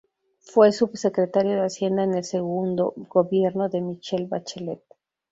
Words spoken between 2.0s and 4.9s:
en el segundo gobierno de Michelle Bachelet.